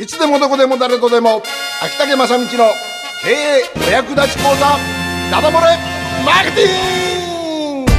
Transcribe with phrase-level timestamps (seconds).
[0.00, 1.42] いつでもどこでも誰とでも
[1.82, 4.60] 秋竹正道の経営お役立ち講座
[5.28, 5.76] ダダ漏れ
[6.24, 7.90] マーケティング。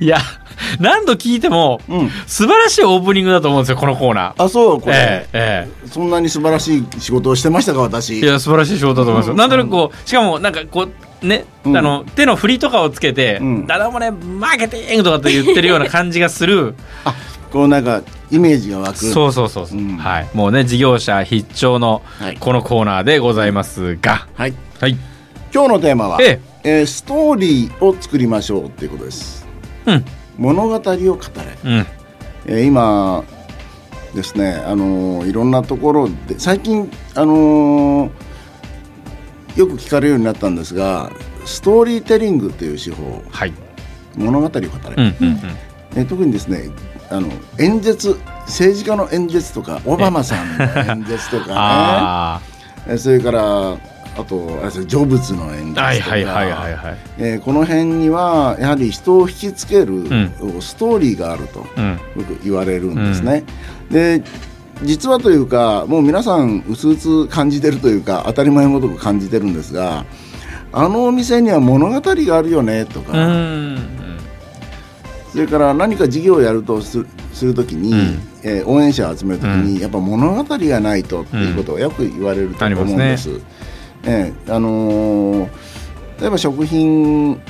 [0.04, 0.18] いや
[0.80, 2.10] 何度聞いても、うん。
[2.26, 4.42] 素晴らしいオープニングだと思うんですよこのコーナー。
[4.42, 8.14] あそうこれ、えええそんなに素晴らしい仕事をしてましたか私。
[8.16, 9.26] え、いや素晴らしい仕事だと思います。
[9.28, 9.32] よ。
[9.34, 9.38] うん。
[9.38, 10.92] なんとなくこうしかもなんかこう
[11.22, 11.76] ね、うん。
[11.76, 16.74] あの手の振りとかをつけてうん「ダダ漏れマーケティング」とかって言ってるような感じがする。
[17.04, 17.14] あ
[17.52, 18.98] こうなんかイメージが湧く。
[18.98, 19.96] そうそうそうそう、うん。
[19.96, 20.28] はい。
[20.34, 22.36] もうね事業者必聴のはい。
[22.38, 24.54] このコーナーでございますが、はい。
[24.80, 24.96] はい。
[25.52, 26.82] 今日のテーマは、ええ。
[26.82, 29.46] ーストーリーを作りましょうっていうことです。
[29.86, 30.04] うん。
[30.38, 31.12] 物語を語れ、
[31.64, 31.86] うん。
[32.46, 33.24] えー今
[34.14, 38.10] ですねあのーいろんなところで最近あのー
[39.60, 41.10] よく聞かれるようになったんですが
[41.44, 43.52] ストーリーテリングという手法はい。
[44.16, 45.16] 物語を語れ、うん
[45.94, 46.70] うん特にですね
[47.10, 47.28] あの
[47.58, 52.40] 演説政治家の演説とかオバマさんの演説とか あ
[52.86, 53.76] ねえそれからあ
[54.24, 56.96] とあれですね成仏の演説とか、
[57.44, 60.32] この辺にはやはり人を引きつける、ん。
[60.60, 61.90] ストーリーがあるとうん。
[61.90, 63.42] よく言われるんですね。
[63.90, 64.22] で
[64.82, 70.04] 実はというかもう皆さんうすうつ感じてるというか当たり前のごとく感じてるんですが
[70.72, 73.78] あのお店には物語があるよねとか、うん。
[75.32, 78.20] それから何か事業をやるとするするときに、うん。
[78.42, 83.30] えー応援者を集めるときに、やっぱ物語がないとっていうことをよく言われると思うんです。
[84.04, 85.50] ええあのー
[86.20, 87.40] 例えば食品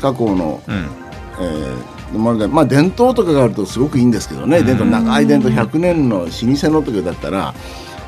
[0.00, 0.74] 加工の、うん。
[0.74, 7.54] えーまあまあ伝統とかがあるとすごくいいんですけどね、伝統長い伝統100年の老舗の時だったら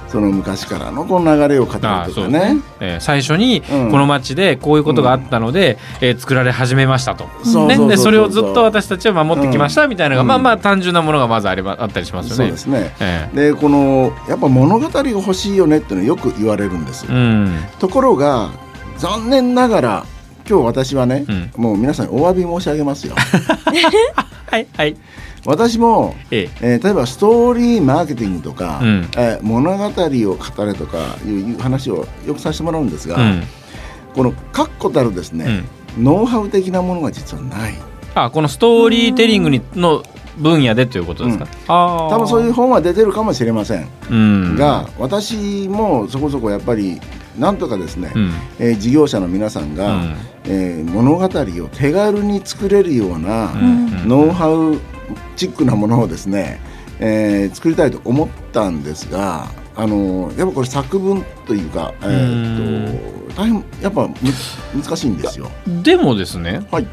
[0.08, 2.08] その昔からのこの流れを語るとかね。
[2.08, 3.91] ですね、えー最初にうん。
[3.91, 7.24] この町でこういうことがあったので、えー作られ始めましたと、
[7.67, 10.28] ね、でそれをずっと私たちは守ってきましたみたいなのが、うん。
[10.28, 12.36] まあまあ単純なものがまずありまあったりしますよね。
[12.36, 12.94] そうですね。
[13.00, 17.58] えでこのやっぱ物語が欲しいよねっていうのはよく言われるんです、えうん。
[17.79, 18.51] ところが
[18.98, 20.06] 残念ながら
[20.48, 21.51] 今日私はね、うん。
[21.57, 23.14] もう皆さんにお詫び申し上げますよ。
[24.46, 24.96] はいはい。
[25.45, 26.77] 私もええ。
[26.77, 29.08] ー例えばストーリーマーケティングとか、うん。
[29.17, 33.42] えー物語を語れとかいう話をよくさせてもらうんですが、えうん。
[34.14, 35.64] この確固たるですね、
[35.98, 37.74] ノウハウ的なものが実はない。
[38.14, 40.02] あこのストーリーテリングにの
[40.39, 41.51] 分野でということですか、うん。
[41.68, 43.89] ああ多分そういう本は出てるかもしれません。
[44.11, 44.56] うん。
[44.56, 47.01] が、私もそこそこやっぱり
[47.39, 48.33] なんとかですね、うん。
[48.58, 50.17] えー事業者の皆さんが、うん。
[50.45, 54.08] えー物語を手軽に作れるような、うん。
[54.08, 54.79] ノウハウ
[55.36, 56.61] チックなものをですね、
[56.98, 64.14] えー作りたいと思ったんですが、あのやっぱこれ作文というか、えー、と大変やっぱむ
[64.83, 65.51] 難しいんですよ。
[65.67, 66.86] でもですねはい、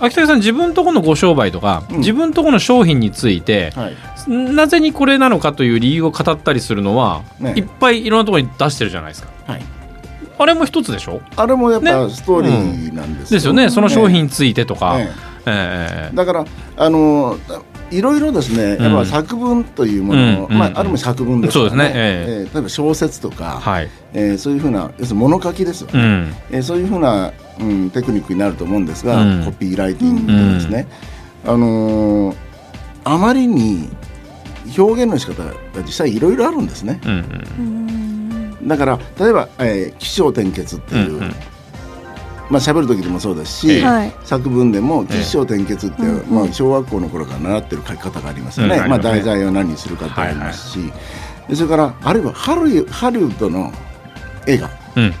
[0.00, 1.98] 秋竹さん自分とこのご商売とか、うん。
[1.98, 3.96] 自分とこの商品について、はい、
[4.30, 7.54] なぜにこれなのかという理由を語ったりするのは、ね。
[7.56, 9.30] いっぱいいろんなところに出してるじゃないですか。
[9.46, 9.64] はい、
[10.38, 11.20] あれも一つでしょ？
[11.36, 12.10] あれもやっぱね。
[12.10, 13.70] ストーリーなんですですよね。
[13.70, 15.10] その商品についてとか、ね
[15.46, 16.10] え。
[16.12, 16.44] えだから
[16.76, 17.38] あの
[17.90, 20.78] いろいろですね、やっぱ作文というもの、うんまあ、うん。
[20.78, 21.92] ある意味作文ですからね、そうですね。
[21.94, 22.50] ええ。
[22.50, 26.34] ー例えば小説とか、はい、えーそういうふうな要するに物書きですよね、うん。
[26.50, 29.44] えーそういうふうな、うん、テクニックになると思うんですが、うん。
[29.44, 30.88] コピーライティングとですね、
[31.46, 32.36] あのー
[33.04, 33.88] あまりに
[34.76, 35.52] 表現の仕方が
[35.84, 37.00] 実際いろいろあるんですね。
[37.06, 38.05] うん
[38.66, 41.30] だから例えば、えー起承転結っていう、うんうん。
[42.50, 43.84] まあ喋る時でもそうですし、ええ。
[43.84, 44.14] はい。
[44.24, 50.92] 作文でも起承転結って、うんまあ、小学校の頃から習ってる書き方がありますよね、うんまあ、題材を何にするかってありますし、
[51.48, 53.72] でそれからあるいはハリハリウッドの
[54.46, 55.14] 映画うん。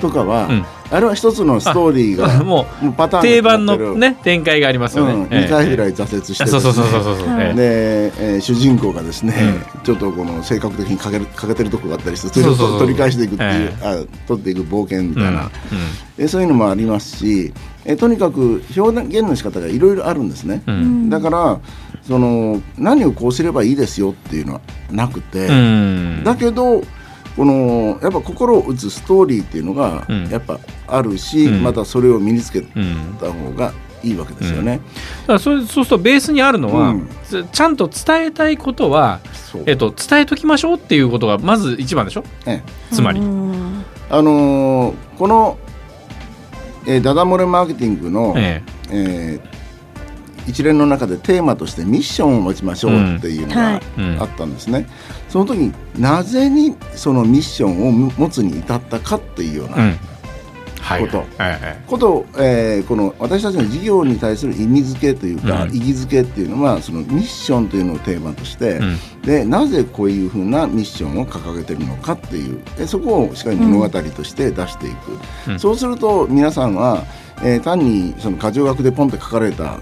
[0.00, 5.46] とかは、うんあれは一つのストーリーがももうパターンがう定番のね展開がありますよね、うん、ええ。
[5.46, 7.46] 2回ぐらい挫折してですねそうそうそうそうそうそう、はい。
[7.48, 9.34] ええで、えー主人公がですね、
[9.82, 15.50] ちょっとこの性格的に欠ける欠けてるとこがあったりしてそれを取り返していくっていう、えあ取っていく冒険みうんたいな、
[16.16, 17.52] えそういうのもありますし、
[17.84, 21.10] えとにかく表現の仕方がいろいろあるんですね、うんうん。
[21.10, 21.60] だから
[22.02, 24.60] その何をこうすればいいですよっていうのは
[24.90, 26.22] なくて、うん。
[26.24, 26.82] だけど
[27.38, 30.28] このやっぱ心を打つストーリーっていうのがうん。
[30.28, 31.62] やっぱあるし、うん。
[31.62, 34.80] またそれを身につけたうん方がいいわけですよね。
[35.22, 37.08] だからそれそうするとベースにあるのは、うん。
[37.24, 39.20] つちゃんと伝えたいことは、
[39.66, 42.24] えっと、伝えときましょうっていうことがまず一番でしょ？
[42.46, 42.94] ええ。
[42.94, 43.20] つまり。
[43.20, 43.84] うん。
[44.10, 45.58] あのーこの、
[46.86, 49.40] えーダダ漏れマーケティングの、ええ。
[49.40, 49.57] ー
[50.48, 53.82] 一連の中でテーマとしてミッションを持ちましょうっていうのがうんはい。
[53.98, 54.86] うんあったんですね。
[55.28, 59.98] その時になぜにそのミッションを持つに至ったかっていうようなえうん。
[60.80, 61.02] はい。
[61.02, 61.18] こと。
[61.18, 61.60] はいはい。
[61.86, 65.70] こと、えーこの私たちの事業に対する意味付けというか、うん。
[65.74, 68.98] 意義付けっていうのはそのミッションというのをテーマとして、うん。
[69.22, 75.58] でなぜこういうふうなミッションを掲げてるのかっていうでそこをしっかり物語として出していく、うん。
[75.60, 77.04] そうすると皆さんは、
[77.42, 79.78] えー単にその箇条書きでポンって書かれた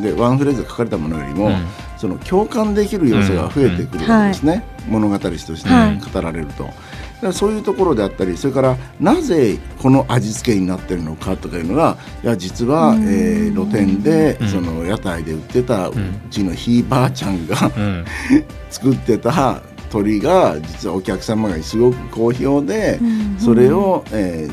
[0.00, 1.66] でワンフレーズで書かれたものよりも、うん。
[1.96, 5.98] その共感できる要素が増えてくるわけですね、物語としてはい。
[5.98, 6.64] 語られると。
[6.64, 14.48] だからそういうところであったりそれからなぜこの味付けになってるのかとかいうのがいや実は、えー露店で、うん。
[14.48, 16.20] その屋台で売ってたうん。
[16.30, 18.04] ちのひいばあちゃんがうん。
[18.70, 19.60] 作ってた
[19.90, 23.36] 鳥が実はお客様がすごく好評で、うん。
[23.38, 24.48] それを、え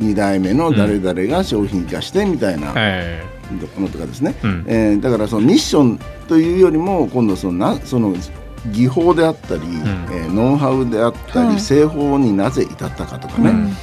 [0.00, 2.72] 2代目の誰々が商品化してみたいな。
[2.76, 3.22] え
[3.78, 4.64] のとかですね、うん。
[4.66, 5.98] えーだからそのミッション
[6.28, 8.14] というよりも今度そのなその
[8.72, 11.60] 技法であったり、えーノウハウであったり、はい。
[11.60, 13.74] 製法になぜ至ったかとかね、うん。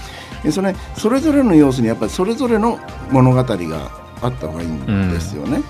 [0.44, 2.80] でそれそれぞれの要素にやっぱりそれぞれの
[3.12, 3.92] 物語が
[4.22, 5.62] あった方がいいんですよね。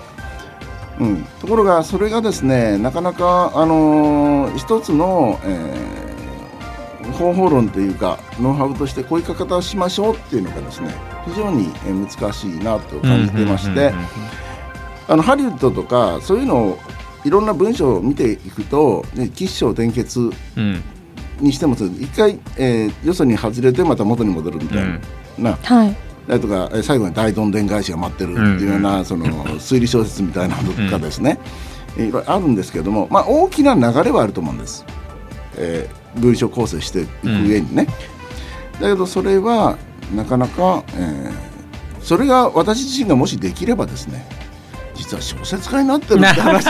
[0.99, 1.25] うん。
[1.41, 6.10] ところがそれがですねなかなか、あのー一つの、えー
[7.13, 10.93] 方法論というかノウハウとしてこういう書き方をしましょうっていうのがですね
[11.25, 13.93] 非常にえー難しいなとえ感じていまして、
[15.07, 16.79] あのハリウッドとかそういうのを
[17.23, 20.83] いろんな文章を見ていくと、ね、吉祥転結うん。
[21.39, 24.77] にしても一回、えーよそに外れてまた元に戻るみたい
[25.39, 25.51] な。
[25.51, 25.57] な。
[25.63, 25.95] はい。
[26.27, 29.25] だとかえー最後に大どんでん返しが待ってるっていうような、その
[29.57, 31.39] 推理小説みたいなのとかですね、
[31.97, 34.85] えーいろいろあるんですけれども、まあ、大きな流れはあると思うんです、
[35.57, 37.87] えー文章構成していく上にね、
[38.79, 39.77] だけどそれは
[40.15, 41.51] なかなか、えー
[42.01, 44.25] それが私自身がもしできればですね
[44.95, 46.65] 実は小説家になってるって 話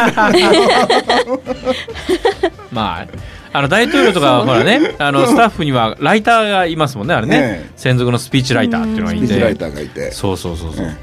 [2.71, 3.07] まあ
[3.53, 7.39] あの大統領とかはほらねあのスタッフにはライターがいますもんねあれね。
[7.39, 9.25] ね専属のスピーチライターっていうのがいて。
[9.25, 10.11] スピーチライターがいて。
[10.11, 10.95] そうそうそうそう、え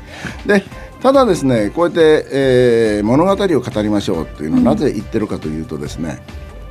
[0.46, 0.61] え。
[0.61, 0.64] で
[1.02, 6.20] ただですねこうやって、えー物語を語りましょうというのはなぜ言ってるかというとですね、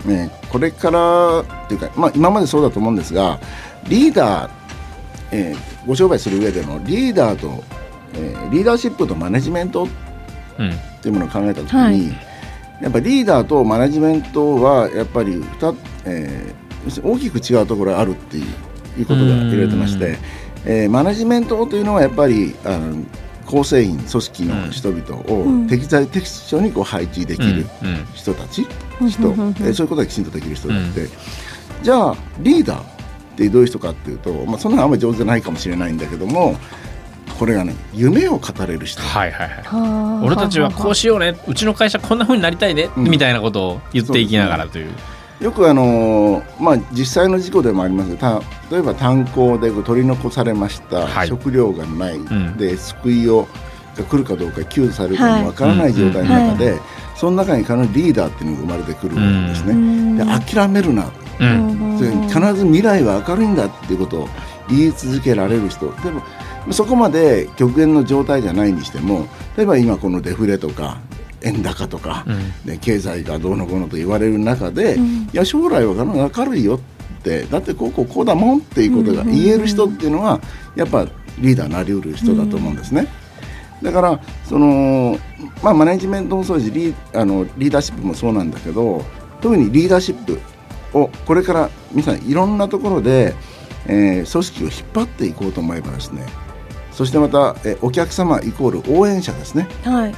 [0.07, 3.39] ねこれからっていうか、まあ、今までそうだと思うんですが
[3.87, 4.51] リーダー、
[5.31, 7.63] えーご商売する上でのリーダーと、
[8.13, 9.87] えーリーダーシップとマネジメント
[10.57, 10.71] うん
[11.01, 12.07] というものを考えたときに、はい。
[12.81, 15.75] やっぱりリーダーとマネジメントはやっぱり二
[16.05, 18.41] えー大きく違うところがあるってい
[19.01, 19.99] うことが言われてましうん。
[19.99, 20.17] て、
[20.65, 23.03] えーマネジメントというのはやっぱりあの
[23.47, 25.67] 構成員組織の人々をうん。
[25.67, 27.65] 適材適所にこう配置できる
[28.13, 28.67] 人たち、
[29.01, 29.09] うん。
[29.09, 31.07] 人、えそういうことがきちんとできる人がいて、
[31.81, 32.85] じゃあリーダーっ
[33.37, 36.57] てどういう人かっていうと、まあ、そんなのあんまり上手じゃないかもしれないんだけども
[37.37, 39.01] これがね夢を語れる人。
[39.01, 39.63] はいはいはい。
[39.63, 40.25] はあ。
[40.25, 41.37] 俺たちはこうしようね。
[41.47, 43.03] うちの会社こんな風になりたいね、うん。
[43.09, 44.91] みたいなことを言っていきながらという
[45.39, 48.41] よくあのーまあ、実際の事故でもありますがた
[48.71, 51.27] 例えば炭鉱で取り残されました、はい。
[51.27, 52.57] 食料がない、ん。
[52.57, 53.47] で救いを
[53.95, 56.79] が来るかどうか救助されるかもわからない状態の中で、
[57.15, 59.71] その中に必ずリーダーっていうのが生まれてくるんですね。
[59.71, 60.17] うん。
[60.17, 61.97] で諦めるな、うん。
[62.27, 64.29] 必ず未来は明るいんだっていうことを
[64.69, 65.91] 言い続けられる人。
[66.03, 66.21] でも
[66.71, 70.99] そこまで極限の状態じゃないにしても例えば今このデフレとか
[71.41, 72.65] 円高とか、うん。
[72.65, 75.05] で経済がどうのこうのと言われる中で、うん。
[75.05, 76.79] いや将来は明るいよっ
[77.23, 80.39] てだってこうこうこうだもんっていうことが言える人っていうのは
[80.75, 81.07] やっぱ
[81.39, 83.07] リーダーになりうる人だと思うんですね。
[83.81, 85.19] だからその、
[85.61, 89.03] まあ、マネジメントもそうだしリーあのリーダーシップもそうなんだけど
[89.41, 90.39] 特にリーダーシップ
[90.97, 93.35] をこれから皆さんいろんなところで、
[93.85, 96.25] えー組織を引っ張っていこうと思えばですね
[96.91, 99.67] そしてまた、えーお客様イコール応援者ですね。
[99.83, 100.15] はい。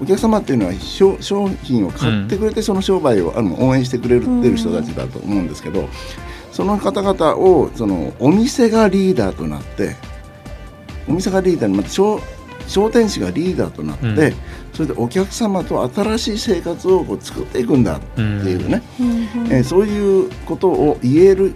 [0.00, 5.88] お客様っていうのは商商品を買ってくれてその商売をあの応援してくれるってる人たちだと思うんですけど
[6.52, 9.96] その方々をそのお店がリーダーとなって
[11.08, 12.20] お店がリーダーになって商
[12.68, 14.34] 商店主がリーダーとなって、うん。
[14.72, 18.82] それでお客様と新しい生活をこう作っていくんだっていうね、
[19.50, 21.54] えーそういうことを言える、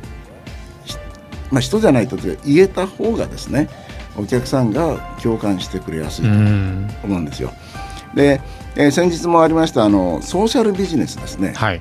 [0.85, 0.97] ひ
[1.51, 3.69] まあ、人じゃないと言えた方がですね
[4.17, 6.89] お客さんが共感してくれやすいとうん。
[7.03, 7.53] 思うんですよ。
[8.15, 8.41] で、
[8.77, 11.53] えー先日もありましたあのソーシャルビジネスですね。
[11.57, 11.81] はい。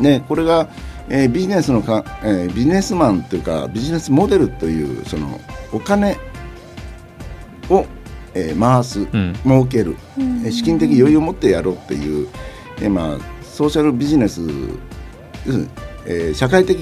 [0.00, 0.68] ねこれが、
[1.08, 5.40] えービジネスのか、えービジネスマンというかビジネスモデルというその
[5.72, 6.16] お金
[7.70, 7.84] を、
[8.34, 9.34] えー回す、うん。
[9.44, 12.28] 儲ける、えー資金的余裕を持ってやろうっていう、
[12.78, 14.40] えーまあ、ソーシャルビジネス、
[16.06, 16.76] えー社会的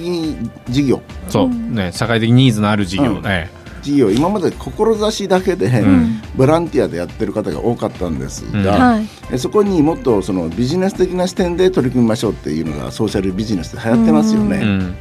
[0.69, 1.01] 事業。
[1.29, 1.49] そう。
[1.49, 3.23] ね社会的ニーズのある事業うん。
[3.23, 3.51] ね、
[3.85, 6.23] 事業今まで志だけで、ん。
[6.37, 9.07] ボランティアでやってる方が多かったんですが、はい。
[9.31, 14.57] えそこにもっとそのビジネス的な視点で取り組みましょうっていうのがソーシャルビジネスで流行ってますよね。
[14.57, 14.97] うん。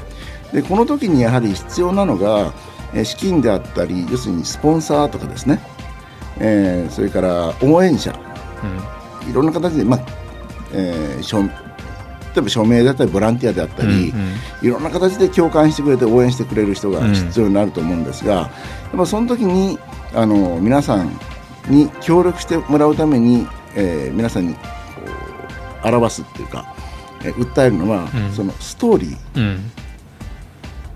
[0.53, 2.53] でこの時にやはり必要なのが
[2.93, 5.59] えー資金であったり要するにスポンサーとかですね、
[6.39, 8.13] えーそれから応援者。
[9.29, 9.99] いろんな形で、まあ
[10.73, 11.43] えー、署
[12.35, 14.67] 例えば署名だったりボランティアであったり、うんうん。
[14.67, 18.49] いろんな形で共感してくれて応援してくれる人が必要になると思うんですが、や
[18.95, 19.77] っぱその時に
[20.13, 21.11] あの皆さん
[21.69, 24.59] に協力してもらうために、えー皆さんにこ
[25.83, 26.73] う表すっていうか、
[27.23, 28.31] えー訴えるのは、うん。
[28.33, 29.17] そのストーリー。
[29.35, 29.71] うん。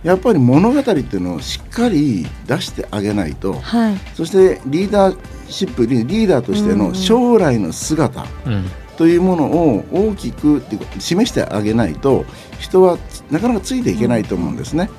[0.04, 3.98] やっぱり物語っていうのをしっかり出してあげないとはい。
[4.16, 5.18] そしてリーダー
[5.50, 8.66] シップリリーダーとしての将来の姿、うん
[8.98, 12.26] というものを大きくって示してあげないと
[12.60, 12.98] 人は
[13.30, 14.90] なかなかついていけないと思うんですね。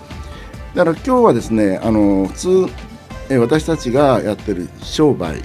[0.74, 2.48] だから今日はですねあの普通
[3.30, 5.42] えー私たちがやってる商売、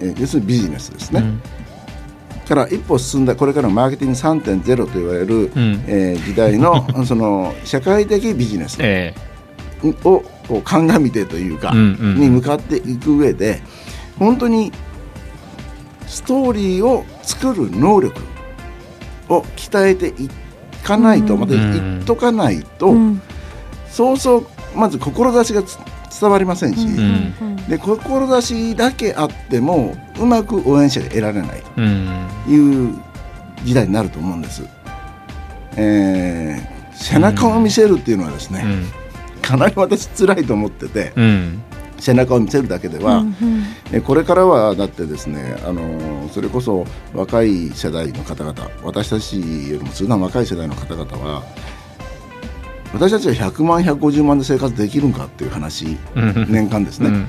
[0.00, 1.40] えー要するにビジネスですね、うん。
[2.46, 5.84] から一歩進んだこれからのマーケティング3.0と言われる、うん。
[5.86, 9.14] えー時代の その社会的ビジネスえ。
[9.82, 12.20] をこう鑑みてというか、うんうん。
[12.20, 13.62] に向かっていく上で
[14.18, 14.72] 本当に
[16.06, 18.20] ストーリーを作る能力
[19.28, 20.28] を鍛えてい
[20.82, 21.40] かないと、うん。
[21.40, 23.22] また言っとかないと、うん。
[23.88, 25.78] そうそうまず志がつ
[26.20, 27.56] 伝わりませんし、ん。
[27.68, 31.80] で志だけあってもうまく応援者が得られないと
[32.50, 32.94] いう
[33.64, 34.62] 時代になると思うんです。
[35.76, 39.40] えー背中を見せるっていうのはですね、うん。
[39.42, 41.62] かなり私辛いと思ってて、うん
[41.98, 43.34] 背中を見せるだけでは、うん
[43.92, 49.38] えこれからはだってですね、あのそれこそ若い世代の方々私たち
[49.70, 51.42] よりも数段若い世代の方々は
[52.94, 56.46] 私たちは100万150万で生活できるんかっていう話うん。
[56.48, 57.26] 年間ですね、うん。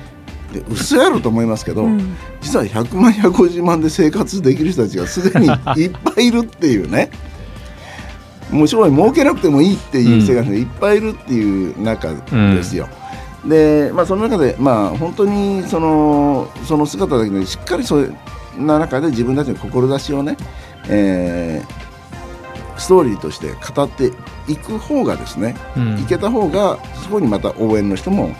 [0.53, 2.15] で嘘やろと思いますけど、うん。
[2.41, 7.10] 実は100万150万で生活できる人たちがすでに いっぱいいるっていうね。
[8.51, 12.88] もう将来儲けなくてもいいっていう生活がいっぱいいるっていう中ですよ。
[13.45, 18.15] で、まあ、その中で、まあ、本当にそのその姿だけでしっかりそういう
[18.65, 20.37] な中で自分たちの志をね、
[20.89, 21.85] えー
[22.77, 24.11] ストーリーとして語って
[24.49, 25.97] いく方がですね、うん。
[25.97, 28.35] いけた方がそこにまた応援の人も、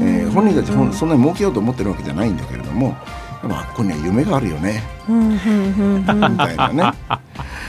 [0.00, 2.94] えー本人たちほんそんなに儲けようと思ってるわけじゃないんだけれどもや
[3.46, 4.82] っぱあっこには夢があるよね。
[5.06, 6.92] みたいなね。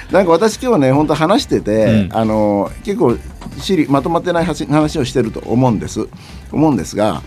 [0.10, 2.10] なんか私今日ね本当話してて、うん。
[2.13, 3.18] あの結構
[3.60, 6.08] しりまとまってない話話をしてると思うんです。
[6.52, 7.22] 思うんですが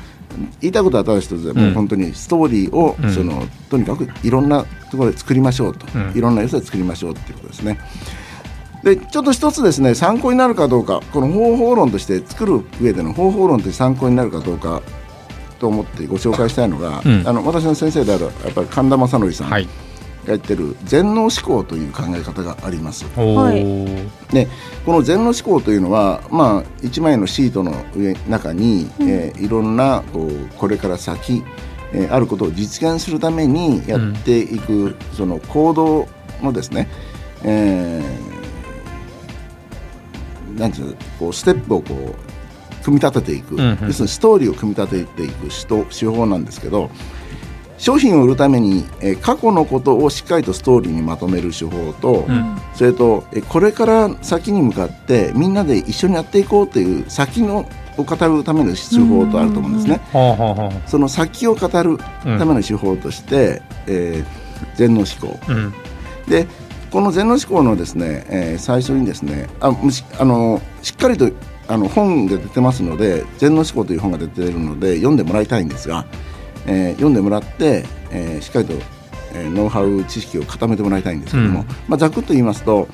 [0.60, 3.12] 言いたいことはただ一つで、もう本当にストーリーを、うん。
[3.12, 6.12] そのとにかくいろんなところで作りましょうと、うん。
[6.16, 7.78] いろんな良さで作りましょうっていうことですね。
[8.84, 14.82] でちょっと一つですね参考になるかどうかこの方法論として作る上での方法論として参考になるかどうか
[15.58, 17.26] と思ってご紹介したいのが、うん。
[17.26, 19.48] あの私の先生であるやっぱり神田正則さん。
[19.48, 19.68] がはい
[20.28, 23.06] やってる全能思考という考え方があります。
[24.30, 24.46] で
[24.84, 31.42] この全能思考というのは、まあ、1枚のシートの上中に、えーいろんなこうこれから先、
[31.92, 36.08] えーあることを実現するためにやっていく、その行動
[36.42, 36.88] のですね、
[37.42, 42.28] えーなんていうのこうステップをこう
[42.84, 43.78] 組み立てていく、んうん。
[43.82, 45.48] 要するにストーリーを組み立てていく
[45.90, 46.90] 手法なんですけど
[47.78, 52.56] 商品を売るために、えー過去のことをしっかりとストーリーにまとめる手法と、うん。
[52.74, 60.00] それとえこれから先に向かってみんなで一緒にやっていこうという先のを語るための手法とあると思うんですね。
[60.86, 65.38] その先を語るための手法として、えー全能思考。
[65.48, 65.72] うん。
[66.28, 66.46] で
[66.90, 71.30] この全能思考のですね、えー最初にですねあむしあのしっかりと
[71.68, 76.06] あの本が出てますので全能思考という本が出ているので読んでもらいたいんですが、
[76.68, 78.74] えー読んでもらって、えーしっかりと、
[79.34, 81.66] えーノウハウ知識を固めてもらいたいんですけども、うん。
[81.88, 82.88] まあ、ざくっと言いますと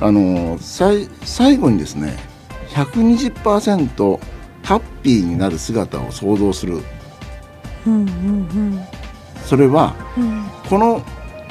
[0.00, 2.16] あのさい最後にですね
[2.70, 4.20] 120%
[4.62, 6.78] ハッピーになる姿を想像する。
[7.86, 8.80] うんうん
[9.44, 10.44] それはうん。
[10.68, 11.02] この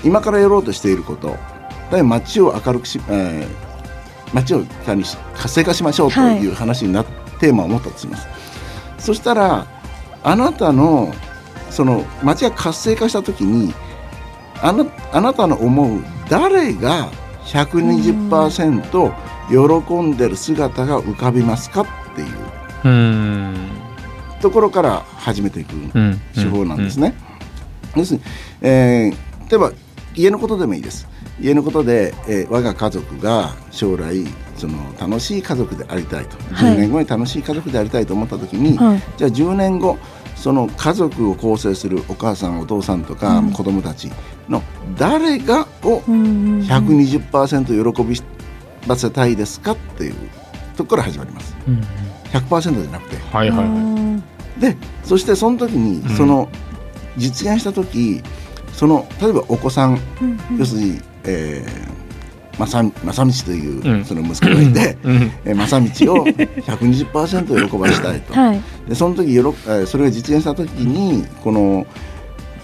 [0.03, 1.35] 今からやろうとしていること
[1.91, 3.69] で街を明るくし、えー
[4.31, 4.63] 街を
[5.35, 7.03] 活性化しましょうという話にな、
[7.39, 8.27] テーマを持ったとします。
[8.99, 9.65] そしたら
[10.23, 11.11] あなたの
[11.69, 13.73] その街が活性化した時に
[14.61, 17.09] あなあなたの思う誰が
[17.45, 19.13] 120%
[19.49, 21.85] 喜んでる姿が浮かびますかっ
[22.15, 22.27] ていう。
[22.85, 23.55] うん。
[24.41, 26.21] ところから始めていくうん。
[26.35, 27.15] 手法なんですね。
[27.95, 28.25] 要するに、
[28.61, 29.15] えー
[29.49, 29.71] 例えば
[30.15, 31.07] 家のことでもいいです。
[31.41, 39.01] 家のことで、えー我が家族が将来その楽しい家族でありたいと、はい10年後に楽しい家族でありたいと思った時に、はい。
[39.17, 39.97] じゃあ10年後
[40.39, 43.51] その家族を構成するお母さんお父さんとか、うん。
[43.51, 44.09] 子供たち
[44.47, 44.63] の
[44.97, 46.25] 誰がをうんう
[46.59, 48.21] ん120%喜び
[48.87, 50.15] ばせたいですかっていう
[50.77, 51.55] ところから始まります。
[51.67, 51.81] うん
[52.31, 53.17] 100%じゃなくて。
[53.35, 53.67] はいはいはい。
[53.67, 54.23] うん
[54.59, 56.15] でそしてその時にうん。
[56.15, 56.49] その
[57.17, 58.23] 実現した時
[58.71, 60.57] その例えばお子さんうんうん。
[60.57, 61.98] 要するに、えー、
[62.59, 64.05] まさまさみちという、うん。
[64.05, 65.31] その息子がいて、うん。
[65.45, 68.61] えー、まさみちを120%喜ばしたいと、はい。
[68.87, 71.87] でその時よろ、えーそれが実現した時にこの、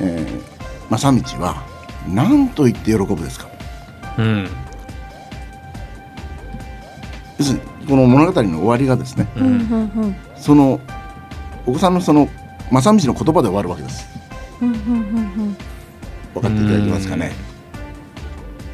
[0.02, 1.64] えー、まさみちは
[2.08, 3.48] 何と言って喜ぶですか？
[4.20, 4.48] うん。
[7.40, 10.80] 要するにこの物語の終わりがですねううんその
[11.66, 12.28] お子さんのその
[12.72, 14.08] 正道の言葉で終わるわけです。
[14.60, 14.74] 分
[16.42, 17.32] かっていただけますかね？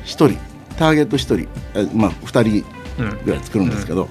[0.04, 0.38] 一人
[0.82, 2.66] ターゲット一人えまあ二人
[3.00, 3.20] うん。
[3.24, 4.10] ぐらい作るんですけど、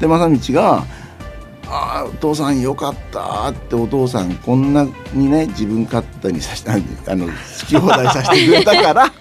[0.00, 0.84] で正道が
[1.68, 6.52] 「ああお父さんよかった」ってお父さんこんなにね自分勝手にさ
[7.08, 7.32] あの好
[7.66, 9.12] き放題させてくれたから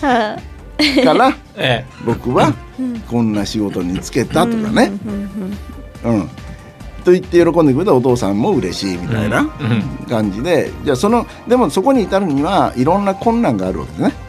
[0.00, 0.38] は
[1.04, 3.00] からえ僕はうん。
[3.00, 5.30] こんな仕事に就けたとかね、うん
[6.04, 6.28] うんうん、
[7.04, 10.06] と言って喜んでくれたお父さんも嬉しいみえたいなうん。
[10.08, 14.23] 感じで、じゃあそのでもそこに至るにはいろんな困難があるわけですね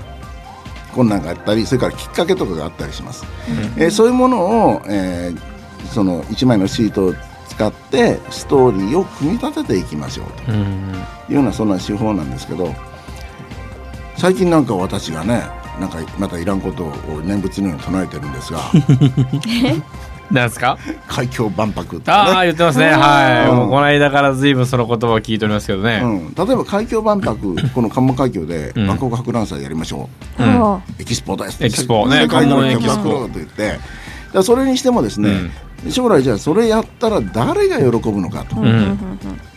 [0.96, 3.26] 困難があったりそれからきっかけとかがあったりします、
[3.78, 5.56] えーそういうものを、えー
[5.94, 7.14] その1枚のシートを
[7.48, 10.92] 使ってストーリーを組み立てていきましょううん。
[11.28, 12.74] というようなそんな手法なんですけど
[14.18, 15.44] 最近なんか私がね
[15.80, 18.60] なんかまたいらんことを念仏のように唱えてるんですが
[20.32, 20.78] なんですか？
[21.08, 22.90] 海峡万博ってああね言ってますね。
[22.90, 23.48] あはい。
[23.48, 26.02] うこの間から随分その言葉を聞いておりますけどね。
[26.04, 28.88] うん、例えば海峡万博この関門海峡でうん。
[28.88, 30.60] 万国博覧祭やりましょう、うん。
[30.60, 31.64] はエキスポです。
[31.64, 32.08] エキスポ。
[32.08, 33.04] ね世界の関門エキスポ。
[33.04, 33.80] と言って
[34.34, 35.30] だそれにしてもですね、
[35.90, 38.68] 将来じゃあそれやったら誰が喜ぶのかとあうん。
[38.68, 39.00] うんうん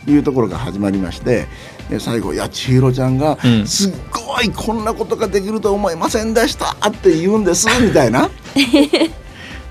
[0.07, 1.45] いうところが始まりまして
[1.87, 3.67] で最後「いや千尋ちゃんがうん。
[3.67, 8.29] すっごいこんなことができると思いませんでした」って言うんですみたいな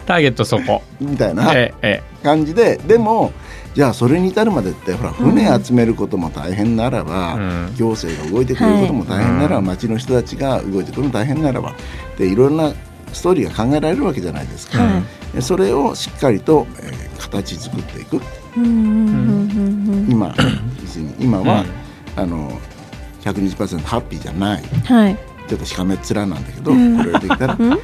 [0.08, 0.82] ターゲットそこ。
[1.00, 3.32] みたいなええ感じででも
[3.74, 7.74] じゃあそれに至るまでってほら船集めることも大変ならば、うん。
[7.76, 11.74] 行政が動いてくれることも大変ならば、はい町の人たちが動いてくるのも大変ならば
[12.16, 12.72] でいろんな
[13.12, 18.21] ストーリーが考えられるわけじゃないですか、うんでそれをしっかりと、えー形作っていく。
[18.56, 20.34] うんうんうんうん今
[20.80, 21.64] 要するに今は、
[22.16, 22.58] あの
[23.23, 24.62] 120%ハッピーじゃない。
[24.62, 25.16] うんはい。
[25.49, 26.97] ちょっとしかめっ面なんだけど、うん。
[26.99, 27.73] これができたら、うん。
[27.73, 27.78] うん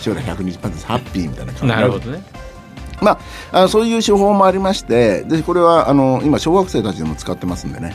[0.00, 1.66] 将来120%ハッピーみたいな感じ。
[1.68, 2.22] なるほどね。
[3.02, 3.18] ま
[3.52, 7.94] あ、あそういう手法もありましてでこれはあの今小学生たちでも使ってますんでね。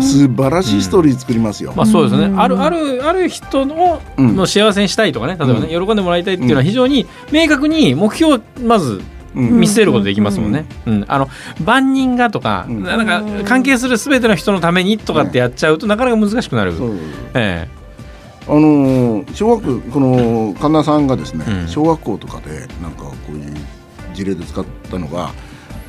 [0.00, 1.72] 素晴らしいストーリー作りますよ。
[1.74, 2.40] まあそうですね、うん。
[2.40, 4.36] あるあるある人の,、うん。
[4.36, 5.36] の幸せにしたいとかね。
[5.38, 6.66] 例えばね、喜んでもらいたいっていうのはうん。
[6.66, 9.00] 非常に明確に目標をまず
[9.34, 9.60] うん。
[9.60, 10.66] 見せることできますもんね。
[10.86, 11.04] うん。
[11.08, 11.28] あの
[11.64, 12.82] 万人がとか、うん。
[12.82, 16.76] なんか関係するすべての人のためにとかってやっちゃうとなかなか難しくなる。
[16.76, 16.96] そう。
[17.34, 17.68] え
[18.50, 21.68] あのー小学この神田さんがですね、うん。
[21.68, 23.54] 小学校とかでなんかこういう
[24.12, 25.30] 事例で使ったのが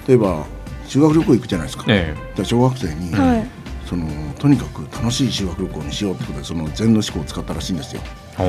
[0.08, 0.46] 例えば
[0.86, 3.48] 修学旅行行くじゃないですか、えじゃあ小学生に、はい。
[3.86, 4.08] その
[4.40, 8.02] とにかく楽しい修学旅行にしようってことでその禅の思考を使ったらしいんですよ。
[8.38, 8.44] そ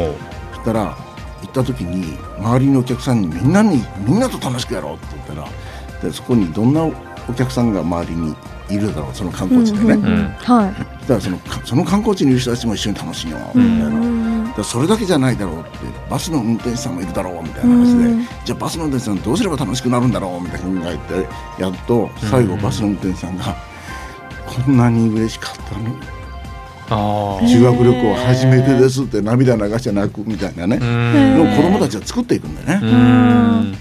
[0.61, 0.96] したら
[1.42, 5.48] 行った時に周りのお客さんにみんなにみんなと楽しくやろうって言ったら
[6.01, 6.92] でそこにどんなお
[7.35, 8.37] 客さんが周りに
[8.70, 10.29] いるだろうその観光地でね、うんうんうん。
[10.29, 15.69] はいだからそのかその観光地にいる人たちも一緒に楽しいよみたいな、だそれだけじゃないだろうって
[16.09, 18.27] バスの運転手さんもいるだろうみたいな話で、うん。
[18.45, 21.25] じゃあバスの運転手さんどうすれば楽しくなるんだろうみたいな考え
[21.57, 23.57] てやっと最後うんバスの運転手さんが、
[24.47, 25.97] こんなに嬉しかったの。
[27.49, 31.38] 修学旅行初めてですって涙流して泣くみたいなね、うん。
[31.38, 33.77] のを子供たちは作っていくんだよね、うん。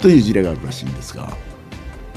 [0.00, 1.28] という事例があるらしいんですが。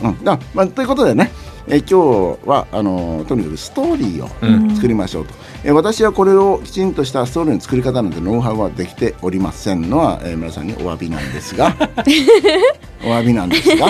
[0.03, 0.23] うん。
[0.23, 1.31] だまあ、ということでね、
[1.69, 5.33] え今日はあのとにかくストーリーをうん作りましょうと、
[5.65, 11.75] え私はこれをきちんとしたストーリーの作り方なんてノウハウはできておりませんのは、えー皆さんにお詫びなんですが。
[13.03, 13.88] お詫びなんですが。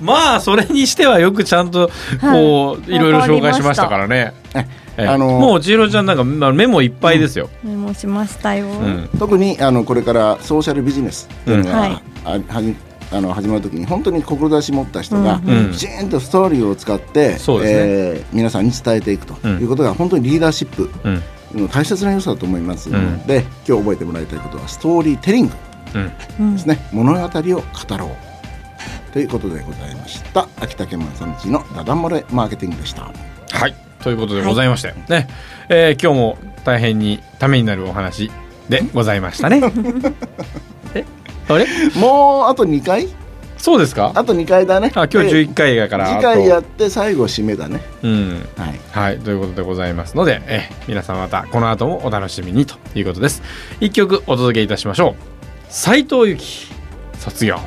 [0.00, 4.32] まあそれにしてはよくちゃんとこう、い、ろいろ紹介しましたからね。
[4.54, 4.66] ええ
[4.98, 7.50] えあのもう千尋ちゃんなんかまあメモいっぱいですよ。
[7.62, 8.66] メモしましたよ。
[8.66, 9.08] うん。
[9.18, 11.80] 特にあのこれからソーシャルビジネスっていうのが、うん。
[11.80, 17.78] はいあの始まるときに本当に志持った人が、うんきちんとストーリーを使って、そうですね。
[17.80, 19.58] えー皆さんに伝えていくとうん。
[19.60, 21.22] いうことが本当にリーダーシップうん。
[21.62, 23.26] の大切な要素だと思いますのうん。
[23.26, 25.52] で、今日覚えてもらいたいことはストーリーテリング
[26.52, 29.12] ですね、物語を語ろう。
[29.12, 30.46] ということでございました。
[30.60, 33.10] 秋田県正道のダダ漏れマーケティングでした。
[33.52, 33.74] はい。
[34.02, 35.28] ということでございまして、ね、
[35.68, 38.30] えー今日も大変にためになるお話
[38.68, 39.60] でございましたね。
[41.48, 41.66] えあれ？
[41.94, 43.08] もうあと2回？
[43.58, 44.12] そうですか？
[44.14, 44.92] あと2回だね。
[44.94, 47.80] あ今日で11回だから次あ回やっとて最後締めだね。
[48.02, 48.46] うん。
[48.56, 48.80] はい。
[48.90, 53.42] はいということでございますのでえ皆さんまたこの後もお楽しみにということです。
[53.80, 55.14] 一曲お届けいたしましょう。
[55.68, 56.68] 斉藤由貴
[57.18, 57.58] 卒業